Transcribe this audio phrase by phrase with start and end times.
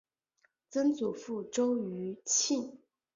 [0.67, 2.79] 曾祖父周余庆。